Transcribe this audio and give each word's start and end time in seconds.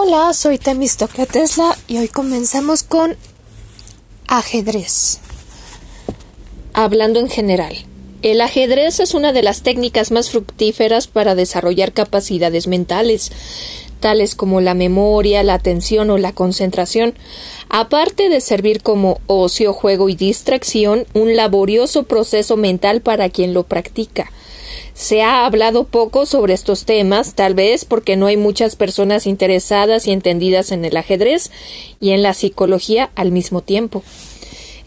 Hola, 0.00 0.32
soy 0.32 0.58
Temistoclea 0.58 1.26
Tesla 1.26 1.76
y 1.88 1.98
hoy 1.98 2.06
comenzamos 2.06 2.84
con 2.84 3.16
ajedrez. 4.28 5.18
Hablando 6.72 7.18
en 7.18 7.28
general, 7.28 7.74
el 8.22 8.40
ajedrez 8.40 9.00
es 9.00 9.14
una 9.14 9.32
de 9.32 9.42
las 9.42 9.62
técnicas 9.62 10.12
más 10.12 10.30
fructíferas 10.30 11.08
para 11.08 11.34
desarrollar 11.34 11.92
capacidades 11.92 12.68
mentales, 12.68 13.32
tales 13.98 14.36
como 14.36 14.60
la 14.60 14.74
memoria, 14.74 15.42
la 15.42 15.54
atención 15.54 16.10
o 16.10 16.16
la 16.16 16.30
concentración, 16.32 17.14
aparte 17.68 18.28
de 18.28 18.40
servir 18.40 18.82
como 18.82 19.18
ocio, 19.26 19.72
juego 19.72 20.08
y 20.08 20.14
distracción, 20.14 21.06
un 21.12 21.34
laborioso 21.34 22.04
proceso 22.04 22.56
mental 22.56 23.00
para 23.00 23.30
quien 23.30 23.52
lo 23.52 23.64
practica. 23.64 24.30
Se 24.98 25.22
ha 25.22 25.46
hablado 25.46 25.84
poco 25.84 26.26
sobre 26.26 26.54
estos 26.54 26.84
temas, 26.84 27.34
tal 27.34 27.54
vez 27.54 27.84
porque 27.84 28.16
no 28.16 28.26
hay 28.26 28.36
muchas 28.36 28.74
personas 28.74 29.28
interesadas 29.28 30.08
y 30.08 30.10
entendidas 30.10 30.72
en 30.72 30.84
el 30.84 30.96
ajedrez 30.96 31.52
y 32.00 32.10
en 32.10 32.24
la 32.24 32.34
psicología 32.34 33.08
al 33.14 33.30
mismo 33.30 33.62
tiempo. 33.62 34.02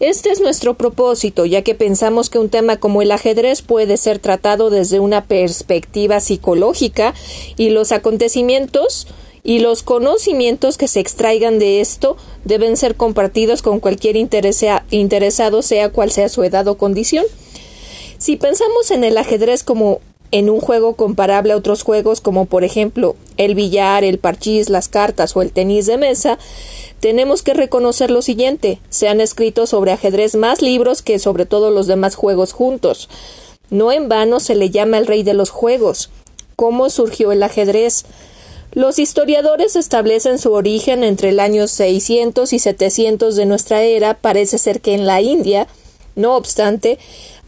Este 0.00 0.30
es 0.30 0.42
nuestro 0.42 0.74
propósito, 0.74 1.46
ya 1.46 1.62
que 1.62 1.74
pensamos 1.74 2.28
que 2.28 2.38
un 2.38 2.50
tema 2.50 2.76
como 2.76 3.00
el 3.00 3.10
ajedrez 3.10 3.62
puede 3.62 3.96
ser 3.96 4.18
tratado 4.18 4.68
desde 4.68 5.00
una 5.00 5.24
perspectiva 5.24 6.20
psicológica 6.20 7.14
y 7.56 7.70
los 7.70 7.90
acontecimientos 7.90 9.06
y 9.42 9.60
los 9.60 9.82
conocimientos 9.82 10.76
que 10.76 10.88
se 10.88 11.00
extraigan 11.00 11.58
de 11.58 11.80
esto 11.80 12.18
deben 12.44 12.76
ser 12.76 12.96
compartidos 12.96 13.62
con 13.62 13.80
cualquier 13.80 14.16
interesado, 14.16 15.62
sea 15.62 15.88
cual 15.88 16.10
sea 16.10 16.28
su 16.28 16.44
edad 16.44 16.68
o 16.68 16.76
condición. 16.76 17.24
Si 18.22 18.36
pensamos 18.36 18.92
en 18.92 19.02
el 19.02 19.18
ajedrez 19.18 19.64
como 19.64 20.00
en 20.30 20.48
un 20.48 20.60
juego 20.60 20.94
comparable 20.94 21.54
a 21.54 21.56
otros 21.56 21.82
juegos 21.82 22.20
como 22.20 22.44
por 22.44 22.62
ejemplo 22.62 23.16
el 23.36 23.56
billar, 23.56 24.04
el 24.04 24.20
parchís, 24.20 24.68
las 24.68 24.86
cartas 24.86 25.36
o 25.36 25.42
el 25.42 25.50
tenis 25.50 25.86
de 25.86 25.98
mesa, 25.98 26.38
tenemos 27.00 27.42
que 27.42 27.52
reconocer 27.52 28.12
lo 28.12 28.22
siguiente 28.22 28.78
se 28.90 29.08
han 29.08 29.20
escrito 29.20 29.66
sobre 29.66 29.90
ajedrez 29.90 30.36
más 30.36 30.62
libros 30.62 31.02
que 31.02 31.18
sobre 31.18 31.46
todos 31.46 31.74
los 31.74 31.88
demás 31.88 32.14
juegos 32.14 32.52
juntos. 32.52 33.08
No 33.70 33.90
en 33.90 34.08
vano 34.08 34.38
se 34.38 34.54
le 34.54 34.70
llama 34.70 34.98
el 34.98 35.08
rey 35.08 35.24
de 35.24 35.34
los 35.34 35.50
juegos. 35.50 36.08
¿Cómo 36.54 36.90
surgió 36.90 37.32
el 37.32 37.42
ajedrez? 37.42 38.04
Los 38.70 39.00
historiadores 39.00 39.74
establecen 39.74 40.38
su 40.38 40.52
origen 40.52 41.02
entre 41.02 41.30
el 41.30 41.40
año 41.40 41.66
600 41.66 42.52
y 42.52 42.60
700 42.60 43.34
de 43.34 43.46
nuestra 43.46 43.82
era. 43.82 44.14
Parece 44.14 44.58
ser 44.58 44.80
que 44.80 44.94
en 44.94 45.06
la 45.06 45.20
India, 45.20 45.66
no 46.14 46.36
obstante, 46.36 47.00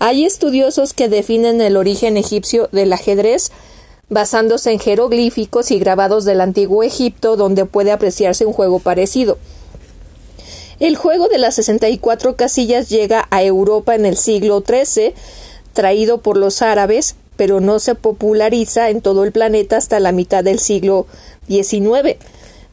hay 0.06 0.27
estudiosos 0.27 0.92
que 0.92 1.08
definen 1.08 1.62
el 1.62 1.78
origen 1.78 2.19
egipcio 2.19 2.69
del 2.72 2.92
ajedrez 2.92 3.50
basándose 4.11 4.70
en 4.70 4.78
jeroglíficos 4.78 5.70
y 5.70 5.78
grabados 5.78 6.27
del 6.27 6.42
antiguo 6.42 6.83
Egipto 6.83 7.36
donde 7.36 7.64
puede 7.64 7.91
apreciarse 7.91 8.44
un 8.44 8.52
juego 8.52 8.80
parecido. 8.80 9.38
El 10.78 10.96
juego 10.96 11.28
de 11.28 11.38
las 11.38 11.55
64 11.55 12.36
casillas 12.36 12.91
llega 12.91 13.27
a 13.30 13.42
Europa 13.44 13.94
en 13.94 14.05
el 14.05 14.19
siglo 14.19 14.62
XIII, 14.62 15.14
traído 15.72 16.18
por 16.18 16.36
los 16.36 16.61
árabes, 16.61 17.16
pero 17.36 17.61
no 17.61 17.78
se 17.78 17.94
populariza 17.94 18.91
en 18.91 19.00
todo 19.00 19.24
el 19.24 19.33
planeta 19.33 19.78
hasta 19.78 20.00
la 20.00 20.12
mitad 20.12 20.44
del 20.44 20.58
siglo 20.58 21.06
XIX. 21.48 22.18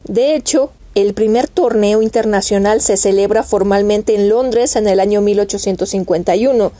De 0.04 0.34
hecho, 0.36 0.70
el 0.94 1.14
primer 1.14 1.48
torneo 1.48 2.02
internacional 2.02 2.82
se 2.82 2.98
celebra 2.98 3.42
formalmente 3.42 4.14
en 4.16 4.28
Londres 4.28 4.76
en 4.76 4.86
el 4.86 5.00
año 5.00 5.22
1851. 5.22 6.72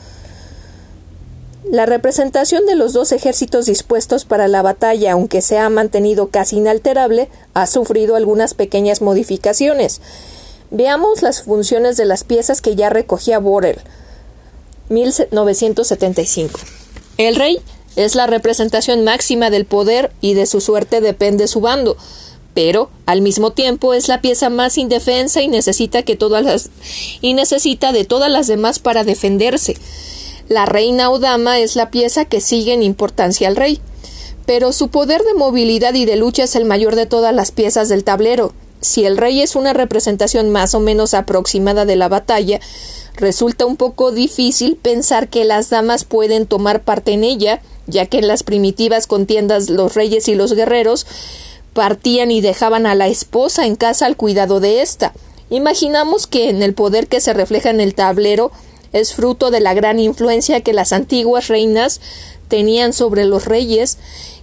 La 1.72 1.86
representación 1.86 2.66
de 2.66 2.76
los 2.76 2.92
dos 2.92 3.12
ejércitos 3.12 3.64
dispuestos 3.64 4.26
para 4.26 4.46
la 4.46 4.60
batalla, 4.60 5.12
aunque 5.12 5.40
se 5.40 5.56
ha 5.56 5.70
mantenido 5.70 6.28
casi 6.28 6.58
inalterable, 6.58 7.30
ha 7.54 7.66
sufrido 7.66 8.14
algunas 8.14 8.52
pequeñas 8.52 9.00
modificaciones. 9.00 10.02
Veamos 10.70 11.22
las 11.22 11.44
funciones 11.44 11.96
de 11.96 12.04
las 12.04 12.24
piezas 12.24 12.60
que 12.60 12.76
ya 12.76 12.90
recogía 12.90 13.38
Borel. 13.38 13.78
1975. 14.90 16.60
El 17.16 17.36
rey 17.36 17.58
es 17.96 18.16
la 18.16 18.26
representación 18.26 19.02
máxima 19.02 19.48
del 19.48 19.64
poder 19.64 20.12
y 20.20 20.34
de 20.34 20.44
su 20.44 20.60
suerte 20.60 21.00
depende 21.00 21.48
su 21.48 21.62
bando, 21.62 21.96
pero 22.52 22.90
al 23.06 23.22
mismo 23.22 23.52
tiempo 23.52 23.94
es 23.94 24.08
la 24.08 24.20
pieza 24.20 24.50
más 24.50 24.76
indefensa 24.76 25.40
y 25.40 25.48
necesita 25.48 26.02
que 26.02 26.16
todas 26.16 26.44
las 26.44 26.68
y 27.22 27.32
necesita 27.32 27.92
de 27.92 28.04
todas 28.04 28.30
las 28.30 28.46
demás 28.46 28.78
para 28.78 29.04
defenderse. 29.04 29.78
La 30.52 30.66
reina 30.66 31.10
o 31.10 31.18
dama 31.18 31.60
es 31.60 31.76
la 31.76 31.90
pieza 31.90 32.26
que 32.26 32.42
sigue 32.42 32.74
en 32.74 32.82
importancia 32.82 33.48
al 33.48 33.56
rey, 33.56 33.80
pero 34.44 34.72
su 34.72 34.88
poder 34.88 35.22
de 35.22 35.32
movilidad 35.32 35.94
y 35.94 36.04
de 36.04 36.16
lucha 36.16 36.42
es 36.42 36.54
el 36.56 36.66
mayor 36.66 36.94
de 36.94 37.06
todas 37.06 37.34
las 37.34 37.52
piezas 37.52 37.88
del 37.88 38.04
tablero. 38.04 38.52
Si 38.82 39.06
el 39.06 39.16
rey 39.16 39.40
es 39.40 39.56
una 39.56 39.72
representación 39.72 40.50
más 40.50 40.74
o 40.74 40.80
menos 40.80 41.14
aproximada 41.14 41.86
de 41.86 41.96
la 41.96 42.10
batalla, 42.10 42.60
resulta 43.16 43.64
un 43.64 43.78
poco 43.78 44.12
difícil 44.12 44.76
pensar 44.76 45.28
que 45.28 45.46
las 45.46 45.70
damas 45.70 46.04
pueden 46.04 46.44
tomar 46.44 46.82
parte 46.82 47.12
en 47.12 47.24
ella, 47.24 47.62
ya 47.86 48.04
que 48.04 48.18
en 48.18 48.28
las 48.28 48.42
primitivas 48.42 49.06
contiendas 49.06 49.70
los 49.70 49.94
reyes 49.94 50.28
y 50.28 50.34
los 50.34 50.52
guerreros 50.52 51.06
partían 51.72 52.30
y 52.30 52.42
dejaban 52.42 52.84
a 52.84 52.94
la 52.94 53.08
esposa 53.08 53.64
en 53.64 53.74
casa 53.74 54.04
al 54.04 54.18
cuidado 54.18 54.60
de 54.60 54.82
ésta. 54.82 55.14
Imaginamos 55.48 56.26
que 56.26 56.50
en 56.50 56.62
el 56.62 56.74
poder 56.74 57.06
que 57.06 57.22
se 57.22 57.32
refleja 57.32 57.70
en 57.70 57.80
el 57.80 57.94
tablero 57.94 58.52
es 58.92 59.14
fruto 59.14 59.50
de 59.50 59.60
la 59.60 59.74
gran 59.74 59.98
influencia 59.98 60.60
que 60.60 60.72
las 60.72 60.92
antiguas 60.92 61.48
reinas 61.48 62.00
tenían 62.48 62.92
sobre 62.92 63.24
los 63.24 63.46
reyes 63.46 63.98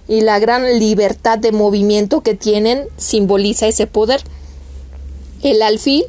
y 0.08 0.22
la 0.22 0.38
gran 0.38 0.78
libertad 0.78 1.38
de 1.38 1.52
movimiento 1.52 2.22
que 2.22 2.34
tienen 2.34 2.86
simboliza 2.96 3.68
ese 3.68 3.86
poder. 3.86 4.22
El 5.42 5.62
alfil 5.62 6.04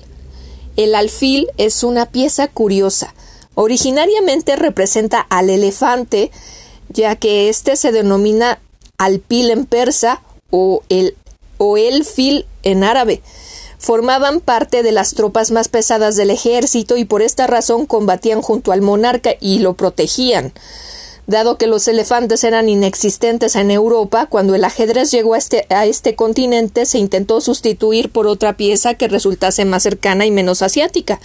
el 0.77 0.95
alfil 0.95 1.49
es 1.57 1.83
una 1.83 2.05
pieza 2.05 2.47
curiosa. 2.47 3.13
Originariamente 3.55 4.55
representa 4.55 5.19
al 5.19 5.49
elefante, 5.49 6.31
ya 6.89 7.15
que 7.15 7.49
éste 7.49 7.75
se 7.75 7.91
denomina 7.91 8.59
alpil 8.97 9.51
en 9.51 9.65
persa 9.65 10.21
o 10.49 10.83
el 10.89 11.15
o 11.57 11.77
el 11.77 12.05
fil 12.05 12.45
en 12.63 12.83
árabe 12.83 13.21
formaban 13.81 14.41
parte 14.41 14.83
de 14.83 14.91
las 14.91 15.15
tropas 15.15 15.49
más 15.49 15.67
pesadas 15.67 16.15
del 16.15 16.29
ejército 16.29 16.97
y 16.97 17.05
por 17.05 17.23
esta 17.23 17.47
razón 17.47 17.87
combatían 17.87 18.43
junto 18.43 18.71
al 18.71 18.81
monarca 18.81 19.31
y 19.41 19.57
lo 19.57 19.73
protegían. 19.73 20.53
Dado 21.25 21.57
que 21.57 21.65
los 21.65 21.87
elefantes 21.87 22.43
eran 22.43 22.69
inexistentes 22.69 23.55
en 23.55 23.71
Europa, 23.71 24.27
cuando 24.27 24.53
el 24.53 24.63
ajedrez 24.65 25.09
llegó 25.09 25.33
a 25.33 25.39
este, 25.39 25.65
a 25.69 25.87
este 25.87 26.15
continente 26.15 26.85
se 26.85 26.99
intentó 26.99 27.41
sustituir 27.41 28.11
por 28.11 28.27
otra 28.27 28.55
pieza 28.55 28.93
que 28.93 29.07
resultase 29.07 29.65
más 29.65 29.81
cercana 29.81 30.27
y 30.27 30.31
menos 30.31 30.61
asiática. 30.61 31.19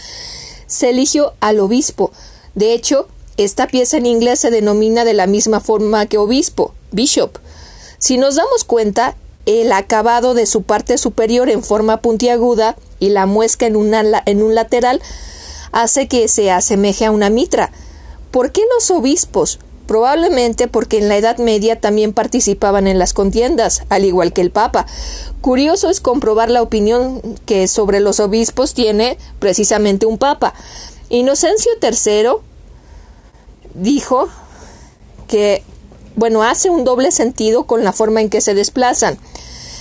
Se 0.66 0.88
eligió 0.88 1.34
al 1.40 1.60
obispo. 1.60 2.10
De 2.54 2.72
hecho, 2.72 3.06
esta 3.36 3.66
pieza 3.66 3.98
en 3.98 4.06
inglés 4.06 4.40
se 4.40 4.50
denomina 4.50 5.04
de 5.04 5.12
la 5.12 5.26
misma 5.26 5.60
forma 5.60 6.06
que 6.06 6.16
obispo, 6.16 6.72
bishop. 6.90 7.36
Si 7.98 8.16
nos 8.16 8.36
damos 8.36 8.64
cuenta, 8.64 9.14
el 9.46 9.72
acabado 9.72 10.34
de 10.34 10.46
su 10.46 10.62
parte 10.62 10.98
superior 10.98 11.48
en 11.48 11.62
forma 11.62 11.98
puntiaguda 11.98 12.76
y 12.98 13.10
la 13.10 13.26
muesca 13.26 13.66
en, 13.66 13.76
en 13.76 14.42
un 14.42 14.54
lateral 14.54 15.00
hace 15.72 16.08
que 16.08 16.28
se 16.28 16.50
asemeje 16.50 17.06
a 17.06 17.10
una 17.10 17.30
mitra. 17.30 17.70
¿Por 18.30 18.52
qué 18.52 18.62
los 18.74 18.90
obispos? 18.90 19.58
Probablemente 19.86 20.66
porque 20.66 20.98
en 20.98 21.08
la 21.08 21.16
Edad 21.16 21.38
Media 21.38 21.80
también 21.80 22.12
participaban 22.12 22.88
en 22.88 22.98
las 22.98 23.12
contiendas, 23.12 23.82
al 23.88 24.04
igual 24.04 24.32
que 24.32 24.40
el 24.40 24.50
Papa. 24.50 24.86
Curioso 25.40 25.90
es 25.90 26.00
comprobar 26.00 26.50
la 26.50 26.60
opinión 26.60 27.22
que 27.46 27.68
sobre 27.68 28.00
los 28.00 28.18
obispos 28.18 28.74
tiene 28.74 29.16
precisamente 29.38 30.06
un 30.06 30.18
Papa. 30.18 30.54
Inocencio 31.08 31.70
III 31.80 32.30
dijo 33.74 34.28
que, 35.28 35.62
bueno, 36.16 36.42
hace 36.42 36.70
un 36.70 36.84
doble 36.84 37.12
sentido 37.12 37.64
con 37.64 37.84
la 37.84 37.92
forma 37.92 38.20
en 38.20 38.30
que 38.30 38.40
se 38.40 38.54
desplazan. 38.54 39.18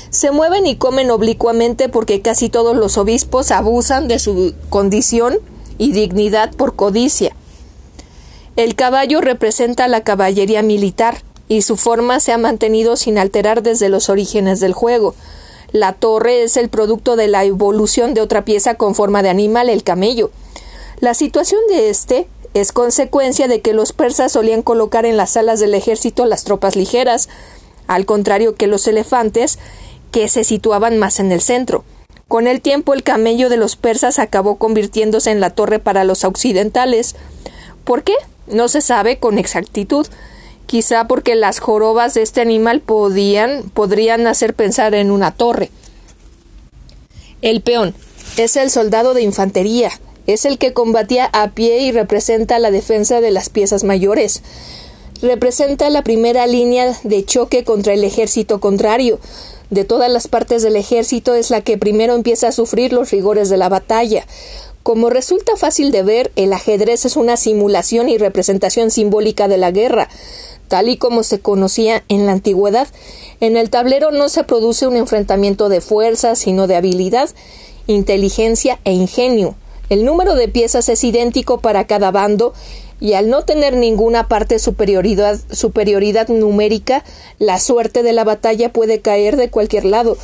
Se 0.09 0.31
mueven 0.31 0.67
y 0.67 0.75
comen 0.75 1.09
oblicuamente 1.09 1.89
porque 1.89 2.21
casi 2.21 2.49
todos 2.49 2.75
los 2.75 2.97
obispos 2.97 3.51
abusan 3.51 4.07
de 4.07 4.19
su 4.19 4.53
condición 4.69 5.37
y 5.77 5.93
dignidad 5.93 6.53
por 6.53 6.75
codicia. 6.75 7.35
El 8.55 8.75
caballo 8.75 9.21
representa 9.21 9.87
la 9.87 10.03
caballería 10.03 10.61
militar 10.61 11.23
y 11.47 11.61
su 11.61 11.77
forma 11.77 12.19
se 12.19 12.31
ha 12.31 12.37
mantenido 12.37 12.95
sin 12.95 13.17
alterar 13.17 13.63
desde 13.63 13.89
los 13.89 14.09
orígenes 14.09 14.59
del 14.59 14.73
juego. 14.73 15.15
La 15.71 15.93
torre 15.93 16.43
es 16.43 16.57
el 16.57 16.69
producto 16.69 17.15
de 17.15 17.27
la 17.27 17.43
evolución 17.43 18.13
de 18.13 18.21
otra 18.21 18.45
pieza 18.45 18.75
con 18.75 18.95
forma 18.95 19.23
de 19.23 19.29
animal, 19.29 19.69
el 19.69 19.83
camello. 19.83 20.31
La 20.99 21.13
situación 21.13 21.59
de 21.69 21.89
este 21.89 22.27
es 22.55 22.71
consecuencia 22.71 23.49
de 23.49 23.59
que 23.59 23.73
los 23.73 23.91
persas 23.91 24.31
solían 24.31 24.61
colocar 24.61 25.05
en 25.05 25.17
las 25.17 25.31
salas 25.31 25.59
del 25.59 25.75
ejército 25.75 26.25
las 26.25 26.45
tropas 26.45 26.77
ligeras, 26.77 27.27
al 27.85 28.05
contrario 28.05 28.55
que 28.55 28.67
los 28.67 28.87
elefantes, 28.87 29.59
que 30.11 30.29
se 30.29 30.45
situaban 30.45 30.97
más 30.97 31.19
en 31.19 31.33
el 31.33 31.41
centro. 31.41 31.83
Con 32.29 32.47
el 32.47 32.61
tiempo 32.61 32.93
el 32.93 33.03
camello 33.03 33.49
de 33.49 33.57
los 33.57 33.75
persas 33.75 34.19
acabó 34.19 34.55
convirtiéndose 34.55 35.31
en 35.31 35.41
la 35.41 35.49
torre 35.49 35.79
para 35.79 36.05
los 36.05 36.23
occidentales. 36.23 37.17
¿Por 37.83 38.03
qué? 38.03 38.15
No 38.47 38.69
se 38.69 38.79
sabe 38.79 39.17
con 39.17 39.37
exactitud. 39.37 40.07
Quizá 40.65 41.07
porque 41.07 41.35
las 41.35 41.59
jorobas 41.59 42.13
de 42.13 42.21
este 42.21 42.39
animal 42.39 42.79
podían, 42.79 43.63
podrían 43.63 44.27
hacer 44.27 44.53
pensar 44.53 44.95
en 44.95 45.11
una 45.11 45.31
torre. 45.31 45.71
El 47.41 47.59
peón 47.61 47.93
es 48.37 48.55
el 48.55 48.71
soldado 48.71 49.13
de 49.13 49.23
infantería, 49.23 49.91
es 50.27 50.45
el 50.45 50.57
que 50.57 50.73
combatía 50.73 51.25
a 51.25 51.51
pie 51.51 51.79
y 51.79 51.91
representa 51.91 52.59
la 52.59 52.71
defensa 52.71 53.21
de 53.21 53.31
las 53.31 53.49
piezas 53.49 53.83
mayores. 53.83 54.41
Representa 55.21 55.89
la 55.89 56.03
primera 56.03 56.45
línea 56.47 56.97
de 57.03 57.23
choque 57.23 57.63
contra 57.63 57.93
el 57.93 58.03
ejército 58.03 58.59
contrario. 58.59 59.19
De 59.69 59.85
todas 59.85 60.11
las 60.11 60.27
partes 60.27 60.61
del 60.61 60.75
ejército 60.75 61.33
es 61.33 61.49
la 61.49 61.61
que 61.61 61.77
primero 61.77 62.15
empieza 62.15 62.49
a 62.49 62.51
sufrir 62.51 62.93
los 62.93 63.11
rigores 63.11 63.49
de 63.49 63.57
la 63.57 63.69
batalla. 63.69 64.27
Como 64.83 65.09
resulta 65.09 65.55
fácil 65.57 65.91
de 65.91 66.03
ver, 66.03 66.31
el 66.35 66.53
ajedrez 66.53 67.05
es 67.05 67.15
una 67.15 67.37
simulación 67.37 68.07
y 68.07 68.19
representación 68.19 68.91
simbólica 68.91 69.47
de 69.47 69.57
la 69.57 69.71
guerra. 69.71 70.09
Tal 70.67 70.89
y 70.89 70.97
como 70.97 71.23
se 71.23 71.39
conocía 71.39 72.03
en 72.07 72.25
la 72.25 72.33
antigüedad, 72.33 72.87
en 73.39 73.57
el 73.57 73.69
tablero 73.69 74.11
no 74.11 74.29
se 74.29 74.43
produce 74.43 74.85
un 74.85 74.95
enfrentamiento 74.95 75.69
de 75.69 75.81
fuerza, 75.81 76.35
sino 76.35 76.67
de 76.67 76.75
habilidad, 76.75 77.29
inteligencia 77.87 78.79
e 78.83 78.93
ingenio. 78.93 79.55
El 79.89 80.05
número 80.05 80.35
de 80.35 80.47
piezas 80.47 80.89
es 80.89 81.03
idéntico 81.03 81.59
para 81.59 81.85
cada 81.85 82.11
bando 82.11 82.53
y 82.99 83.13
al 83.13 83.29
no 83.29 83.43
tener 83.43 83.75
ninguna 83.75 84.27
parte 84.27 84.59
superioridad, 84.59 85.39
superioridad 85.51 86.29
numérica, 86.29 87.03
la 87.39 87.59
suerte 87.59 88.03
de 88.03 88.13
la 88.13 88.23
batalla 88.23 88.71
puede 88.71 89.01
caer 89.01 89.35
de 89.35 89.49
cualquier 89.49 89.85
lado. 89.85 90.17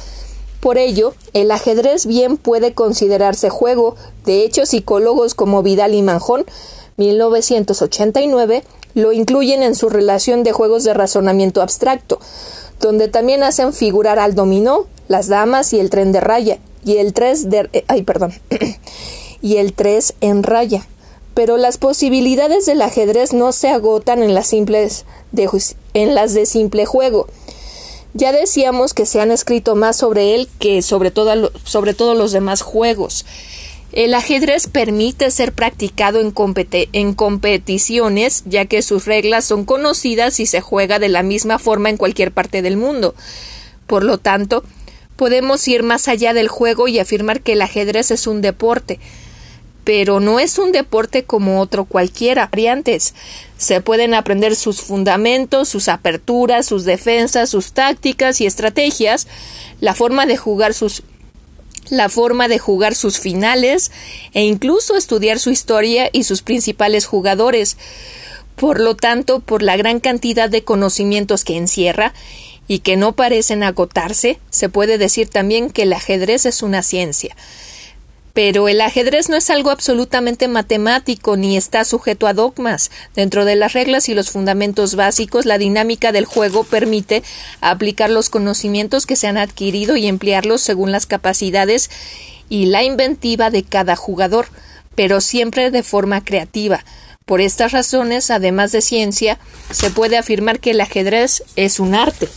Por 0.61 0.77
ello, 0.77 1.13
el 1.33 1.51
ajedrez 1.51 2.05
bien 2.05 2.37
puede 2.37 2.73
considerarse 2.73 3.49
juego. 3.49 3.95
De 4.25 4.43
hecho, 4.43 4.65
psicólogos 4.65 5.33
como 5.33 5.63
Vidal 5.63 5.95
y 5.95 6.01
Manjón, 6.01 6.45
1989, 6.97 8.63
lo 8.93 9.11
incluyen 9.11 9.63
en 9.63 9.75
su 9.75 9.89
relación 9.89 10.43
de 10.43 10.51
juegos 10.51 10.83
de 10.83 10.93
razonamiento 10.93 11.61
abstracto, 11.61 12.19
donde 12.79 13.07
también 13.07 13.43
hacen 13.43 13.73
figurar 13.73 14.19
al 14.19 14.35
dominó, 14.35 14.85
las 15.07 15.27
damas 15.27 15.73
y 15.73 15.79
el 15.79 15.89
tren 15.89 16.11
de 16.11 16.19
raya, 16.19 16.59
y 16.85 16.97
el 16.97 17.13
3 17.13 17.49
de 17.49 17.69
eh, 17.73 17.85
ay, 17.87 18.03
perdón, 18.03 18.33
y 19.41 19.57
el 19.57 19.73
3 19.73 20.15
en 20.21 20.43
raya. 20.43 20.87
Pero 21.33 21.57
las 21.57 21.77
posibilidades 21.77 22.65
del 22.65 22.81
ajedrez 22.81 23.33
no 23.33 23.51
se 23.51 23.69
agotan 23.69 24.21
en 24.21 24.33
las 24.33 24.47
simples 24.47 25.05
de, 25.31 25.49
en 25.93 26.15
las 26.15 26.33
de 26.33 26.45
simple 26.45 26.85
juego. 26.85 27.27
Ya 28.13 28.33
decíamos 28.33 28.93
que 28.93 29.05
se 29.05 29.21
han 29.21 29.31
escrito 29.31 29.75
más 29.75 29.95
sobre 29.95 30.35
él 30.35 30.49
que 30.59 30.81
sobre, 30.81 31.13
sobre 31.63 31.93
todos 31.93 32.17
los 32.17 32.33
demás 32.33 32.61
juegos. 32.61 33.25
El 33.93 34.13
ajedrez 34.13 34.67
permite 34.67 35.31
ser 35.31 35.51
practicado 35.51 36.19
en, 36.19 36.33
en, 36.93 37.13
competiciones, 37.13 38.43
ya 38.45 38.65
que 38.65 38.81
sus 38.81 39.05
reglas 39.05 39.43
son 39.43 39.65
conocidas 39.65 40.39
y 40.39 40.45
se 40.45 40.61
juega 40.61 40.97
de 40.97 41.09
la 41.09 41.23
misma 41.23 41.59
forma 41.59 41.89
en 41.89 41.97
cualquier 41.97 42.31
parte 42.31 42.61
del 42.61 42.77
mundo. 42.77 43.15
Por 43.87 44.05
lo 44.05 44.17
tanto, 44.17 44.63
podemos 45.17 45.67
ir 45.67 45.83
más 45.83 46.07
allá 46.07 46.33
del 46.33 46.47
juego 46.47 46.87
y 46.87 46.99
afirmar 46.99 47.41
que 47.41 47.53
el 47.53 47.61
ajedrez 47.61 48.11
es 48.11 48.27
un 48.27 48.41
deporte, 48.41 48.99
pero 49.83 50.19
no 50.19 50.39
es 50.39 50.57
un 50.57 50.71
deporte 50.71 51.23
como 51.23 51.59
otro 51.59 51.85
cualquiera. 51.85 52.47
Variantes. 52.47 53.13
Se 53.57 53.81
pueden 53.81 54.13
aprender 54.13 54.55
sus 54.55 54.81
fundamentos, 54.81 55.69
sus 55.69 55.87
aperturas, 55.87 56.65
sus 56.65 56.85
defensas, 56.85 57.49
sus 57.49 57.73
tácticas 57.73 58.41
y 58.41 58.45
estrategias, 58.45 59.27
la 59.79 59.93
forma 59.93 60.25
de 60.25 60.37
jugar 60.37 60.73
sus 60.73 61.03
la 61.89 62.09
forma 62.09 62.47
de 62.47 62.57
jugar 62.57 62.95
sus 62.95 63.19
finales 63.19 63.91
e 64.33 64.43
incluso 64.43 64.95
estudiar 64.95 65.39
su 65.39 65.49
historia 65.49 66.09
y 66.13 66.23
sus 66.23 66.41
principales 66.41 67.05
jugadores. 67.05 67.75
Por 68.55 68.79
lo 68.79 68.95
tanto, 68.95 69.39
por 69.39 69.61
la 69.61 69.75
gran 69.75 69.99
cantidad 69.99 70.49
de 70.49 70.63
conocimientos 70.63 71.43
que 71.43 71.57
encierra 71.57 72.13
y 72.67 72.79
que 72.79 72.95
no 72.95 73.13
parecen 73.13 73.63
agotarse, 73.63 74.39
se 74.49 74.69
puede 74.69 74.97
decir 74.97 75.27
también 75.27 75.69
que 75.69 75.83
el 75.83 75.93
ajedrez 75.93 76.45
es 76.45 76.61
una 76.61 76.83
ciencia. 76.83 77.35
Pero 78.33 78.69
el 78.69 78.79
ajedrez 78.79 79.27
no 79.27 79.35
es 79.35 79.49
algo 79.49 79.71
absolutamente 79.71 80.47
matemático 80.47 81.35
ni 81.35 81.57
está 81.57 81.83
sujeto 81.83 82.27
a 82.27 82.33
dogmas. 82.33 82.89
Dentro 83.13 83.43
de 83.43 83.55
las 83.55 83.73
reglas 83.73 84.07
y 84.07 84.13
los 84.13 84.29
fundamentos 84.31 84.95
básicos, 84.95 85.45
la 85.45 85.57
dinámica 85.57 86.11
del 86.11 86.25
juego 86.25 86.63
permite 86.63 87.23
aplicar 87.59 88.09
los 88.09 88.29
conocimientos 88.29 89.05
que 89.05 89.15
se 89.17 89.27
han 89.27 89.37
adquirido 89.37 89.97
y 89.97 90.07
emplearlos 90.07 90.61
según 90.61 90.91
las 90.91 91.05
capacidades 91.05 91.89
y 92.47 92.65
la 92.65 92.83
inventiva 92.83 93.49
de 93.49 93.63
cada 93.63 93.95
jugador, 93.95 94.47
pero 94.95 95.21
siempre 95.21 95.71
de 95.71 95.83
forma 95.83 96.23
creativa. 96.23 96.85
Por 97.25 97.41
estas 97.41 97.71
razones, 97.71 98.29
además 98.31 98.71
de 98.71 98.81
ciencia, 98.81 99.39
se 99.71 99.89
puede 99.89 100.17
afirmar 100.17 100.59
que 100.59 100.71
el 100.71 100.81
ajedrez 100.81 101.43
es 101.55 101.79
un 101.79 101.95
arte. 101.95 102.27